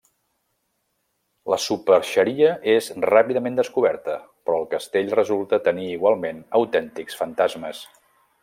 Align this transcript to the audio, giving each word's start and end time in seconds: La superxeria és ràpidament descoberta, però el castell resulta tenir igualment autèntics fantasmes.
La 1.53 1.59
superxeria 1.65 2.55
és 2.73 2.87
ràpidament 3.07 3.61
descoberta, 3.61 4.17
però 4.49 4.57
el 4.63 4.67
castell 4.75 5.15
resulta 5.23 5.63
tenir 5.71 5.89
igualment 5.99 6.45
autèntics 6.63 7.21
fantasmes. 7.25 7.85